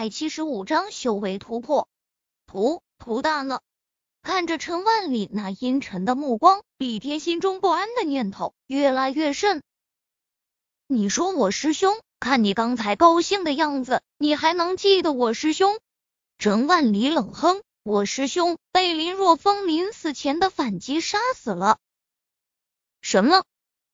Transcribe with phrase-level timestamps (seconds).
[0.00, 1.86] 百七十五章修为突破，
[2.46, 3.60] 图图大了。
[4.22, 9.62] 看着陈万里那阴沉的目光，李天心中不安的念头越来越甚。
[10.86, 15.78] 你说我师兄，看你刚才高兴的样子，你还能记得我师兄？
[16.38, 21.76] 陈万里冷哼：“我师兄被林若风临死前的反击杀死了。”
[23.02, 23.44] 什么？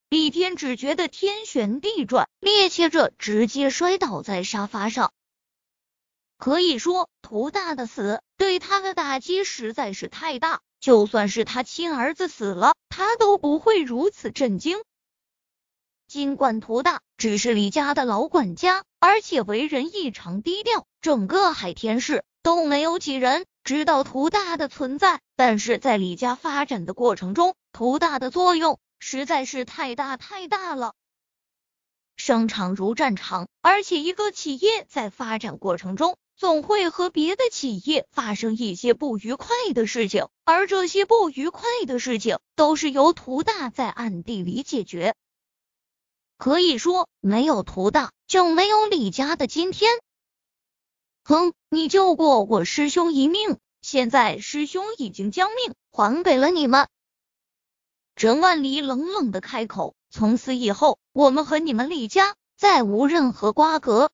[0.09, 5.13] 李天只觉得天旋地转，趔趄着直接摔倒在沙发上。
[6.39, 14.79] 可以说，涂大的死对他的打击实在是太大，就算是他亲儿子死了，他都不会如此震惊。
[16.07, 25.21] 尽管涂大只是李家的老管家，而且为人异常低调，整个海天市都没有几人知道涂大的存在。
[25.35, 30.95] 但是在李家发展的过程中，涂大的作用实在是太大太大了。
[32.17, 45.15] 商场如战场，而且一个企业在发展过程中，总会和别的企业发生一些不愉快的事情，而这些不愉快的事情都是由涂大在暗地里解决。
[46.37, 49.91] 可以说，没有涂大，就没有李家的今天。
[51.25, 56.87] 哼，你救过我师兄一命，现在师兄已经将命还给了你们。
[58.15, 64.11] 陈万里冷冷的开口：“从此以后，我们和你们李家再无任何瓜葛。”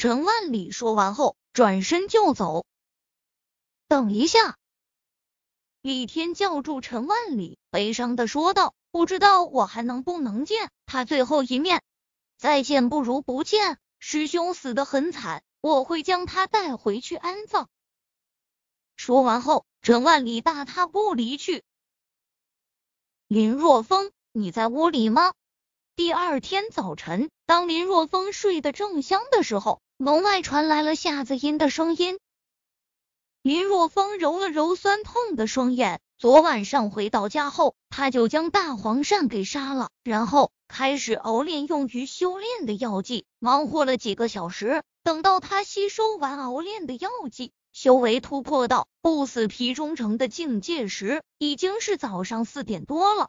[0.00, 2.64] 陈万里说完后，转身就走。
[3.86, 4.56] 等一下，
[5.82, 8.72] 李天叫住陈万里，悲伤的说道。
[8.90, 11.82] 不知道我还能不能见他最后一面？
[12.38, 13.78] 再见不如不见。
[13.98, 17.68] 师兄死得很惨，我会将他带回去安葬。
[18.96, 21.62] 说完后，陈万里大踏步离去。
[23.28, 25.34] 林若风，你在屋里吗？
[25.94, 32.18] 第二天早晨，当林若风睡得正香的时候，门外传来了夏子音的声音。
[33.42, 36.00] 林若风揉了揉酸痛的双眼。
[36.16, 43.26] 昨晚上回到家后，他就将大黄鳝给杀了，然后开始熬炼用于修炼的药剂。
[43.40, 53.28] 忙活了几个小时，等到他吸收完熬炼的药剂，修为突破到不死皮中成的境界时，已经是早上四点多了。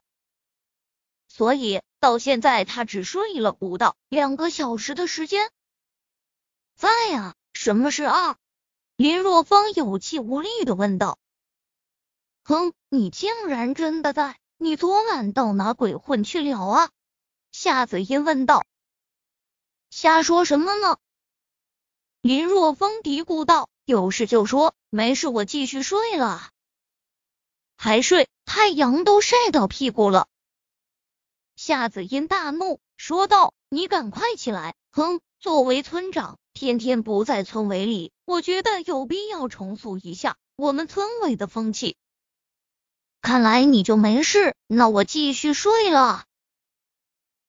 [1.28, 5.50] 所以到现在他只睡了不到两个小时的时间。
[6.82, 8.38] 在啊，什么事啊？
[8.96, 11.20] 林若风有气无力的问道。
[12.44, 14.40] 哼，你竟然真的在！
[14.58, 16.90] 你昨晚到哪鬼混去了啊？
[17.52, 18.66] 夏子音问道。
[19.92, 20.98] 瞎说什么呢？
[22.22, 23.70] 林若风嘀咕道。
[23.86, 26.50] 有事就说，没事我继续睡了。
[27.78, 28.28] 还睡？
[28.44, 30.28] 太阳都晒到屁股了。
[31.56, 34.74] 夏子音大怒，说道：“你赶快起来！
[34.90, 41.96] 哼，作为村长，天天不在村委里，我觉得有必要重塑一下我们村委的风气。”
[43.22, 46.26] 看来你就没事，那我继续睡了。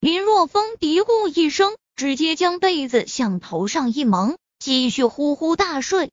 [0.01, 6.13] 林若风嘀咕一声，直接将被子向头上一蒙，继续呼呼大睡。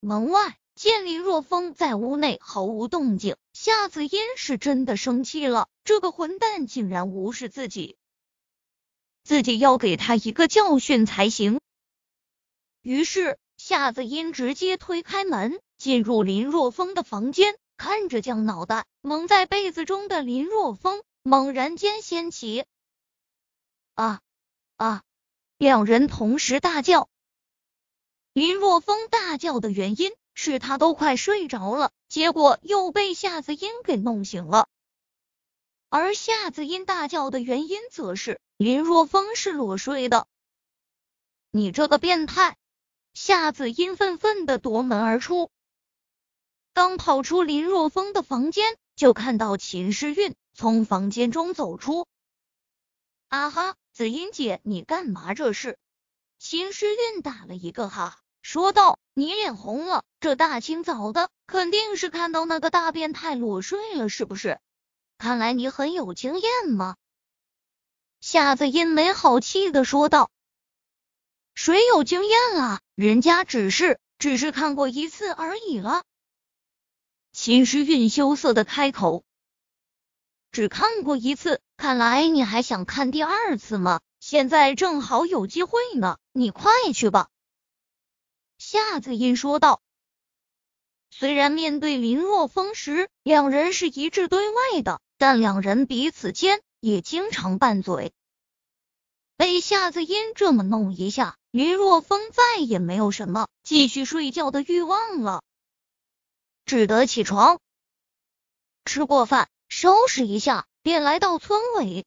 [0.00, 7.96] 门外见林若风在屋内毫无动静，夏子音是真的生气了，这个混蛋竟然无视自己，
[9.28, 11.60] 自己要给他一个教训才行。
[12.80, 17.54] 于是夏子音直接推开门，进入林若风的房间。
[17.76, 22.64] 看着将脑袋蒙在被子中的林若风，猛然间掀起，
[23.92, 24.20] 啊
[24.76, 25.02] 啊！
[25.58, 27.10] 两人同时大叫。
[28.32, 34.70] 林若风大叫的原因是他都快睡着了，结果又被夏子音给弄醒了。
[35.90, 40.26] 而夏子音大叫的原因则是林若风是裸睡的。
[41.52, 42.56] 你这个变态！
[43.14, 45.52] 夏子音愤愤的夺门而出。
[46.72, 52.08] 刚跑出林若风的房间，就看到秦诗韵从房间中走出。
[53.28, 55.78] 啊哈，紫音姐，你干嘛这是？
[56.40, 64.58] 秦诗韵打了一个哈，说道：“你脸红了，这大清早的，肯定是看到那个大变态裸睡了，是不是？
[65.16, 66.96] 看来你很有经验嘛。”
[68.30, 70.30] 夏子音没好气的说道
[71.56, 72.80] ：“谁有经验啊？
[72.94, 76.02] 人家只是只是看过一次而已了。”
[77.32, 79.24] 秦时运羞涩的开口
[80.52, 84.02] ：“只看过一次，看来你还想看第二次吗？
[84.20, 87.30] 现在正好有机会呢，你快去吧。”
[88.58, 89.80] 夏子音说道。
[91.08, 98.12] 虽然面对林若风时，两人是一致对外的，但两人彼此间也经常拌嘴。
[99.38, 105.44] 被夏子音这么弄一下，林若风再也没有什么继续睡觉的欲望了，
[106.64, 107.60] 只得起床，
[108.84, 112.04] 吃过饭，收拾一下，便来到村委。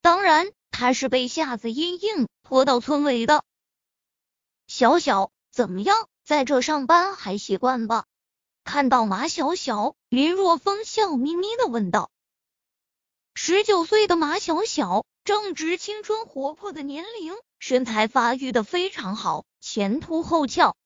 [0.00, 3.42] 当然，他是被夏子茵硬拖到村委的。
[4.68, 8.06] 小小怎么样，在这上班还习惯吧？
[8.62, 12.12] 看到马小小，林若风笑眯眯的问道。
[13.34, 20.76] 十九岁的马小小正值青春活泼的年龄，身材发育的非常好，前凸后翘。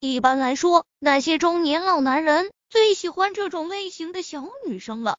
[0.00, 5.18] 一般来说，那些中年老男人最喜欢这种类型的小女生了。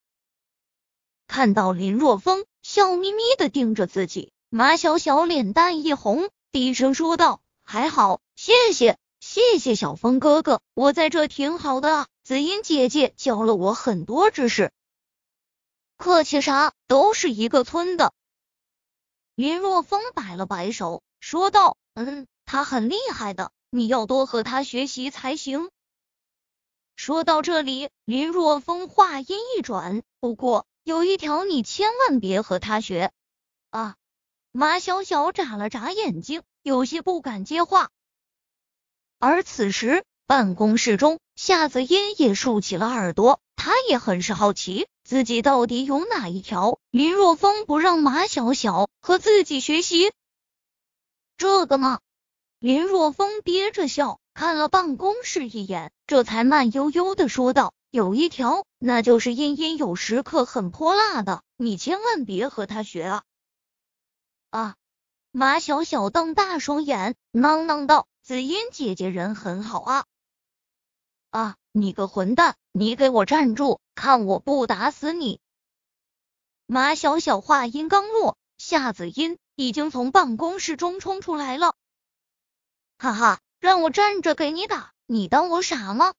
[1.28, 12.08] 看到林若风笑眯眯的盯着自己，马小小脸蛋一红，低声说道：“还好，谢谢，谢谢小风哥哥，我在这挺好的。
[12.24, 14.72] 紫茵姐姐教了我很多知识。”
[16.00, 18.14] 客气啥，都是一个村的。
[19.36, 25.70] 林若风摆了摆手，说道：“嗯，他很厉害的，你要多和他学习才行。”
[26.96, 33.12] 说到这里，林若风话音一转：“不过有一条，你千万别和他学
[33.70, 33.98] 啊！”
[34.54, 37.90] 马小小眨了眨眼睛，有些不敢接话。
[39.18, 44.88] 而此时，办公室中，夏子音也竖起了耳朵，他也很是好奇。
[45.04, 46.80] 自己到底有哪一条？
[46.92, 50.12] 林若风不让马小小和自己学习，
[51.36, 52.00] 这个吗？
[52.60, 63.24] 林若风憋着笑，看了办公室一眼，这才慢悠悠的说道：“有一条，那就是茵茵有时刻很泼辣的，你千万别和她学啊！”
[64.52, 64.76] 啊！
[65.32, 70.06] 马小小瞪大双眼，囔囔道：“紫茵姐姐人很好啊！”
[71.32, 71.56] 啊！
[71.72, 73.80] 你个混蛋，你给我站住！
[73.94, 75.40] 看我不打死你！
[76.66, 81.76] 马小小话音刚落，夏子音已经从办公室中冲出来了。
[82.98, 86.14] 哈哈，让我站着给你打，你当我傻吗？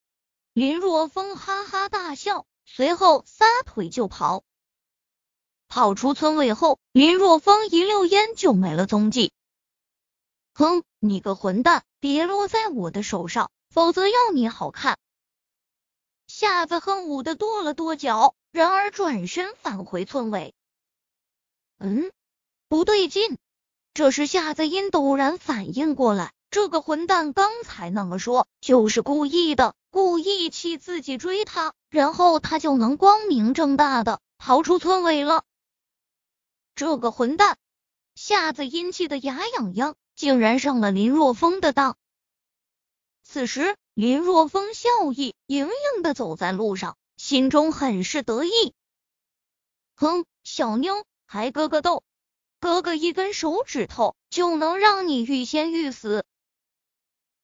[0.52, 4.44] 林若风哈哈大笑，随后撒腿就跑。
[5.66, 9.32] 跑出村委后，林若风一溜烟就没了踪迹。
[10.54, 14.98] 哼，你个混蛋，别落在我的手上，否则要你好看！
[16.40, 20.54] 夏子恨武的跺了跺脚，然而转身返回村尾。
[21.76, 22.10] 嗯，
[22.66, 23.36] 不对劲。
[23.92, 35.44] 这时夏子音陡然反应过来，这个混蛋刚才那么说，就是故意的，故意气自己追他，然后他就能光明正大的逃出村尾了。
[36.74, 37.58] 这个混蛋，
[38.14, 41.98] 夏子音气得牙痒痒，竟然上了林若风的当。
[43.22, 43.76] 此时。
[43.94, 48.74] 林若风笑意盈盈的走在路上，心中很是得意。
[49.94, 52.02] 哼，小妞，还哥哥斗？
[52.60, 56.24] 哥哥一根手指头就能让你欲仙欲死。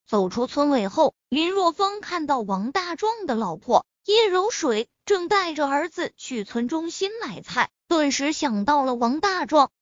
[0.06, 9.72] 走出村委后，林若风看到王大壮的老婆叶柔水正带着儿子去村中心买菜，顿时想到了王大壮。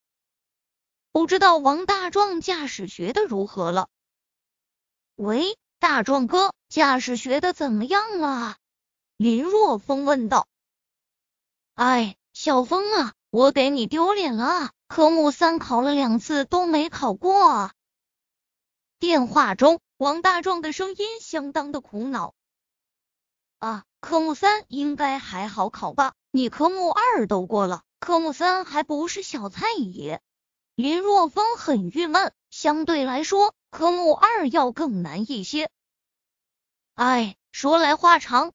[1.13, 3.89] 不知道王大壮驾驶学的如何了？
[5.15, 5.57] 喂？
[5.85, 8.57] 大壮哥，驾驶学的怎么样了？
[9.19, 10.49] 林若风问道。
[11.75, 17.71] 哎，小风啊，我给你丢脸了，科目三考了两次都没考过！
[18.99, 22.33] 电话中，王大壮的声音相当的苦恼。
[23.59, 26.15] 啊，科目三应该还好考吧？
[26.31, 30.23] 你科目二都过了，科目三还不是小菜一碟？
[30.77, 35.71] 林若风很郁闷，相对来说，科目二要更难一些。
[36.95, 38.53] 哎，说来话长，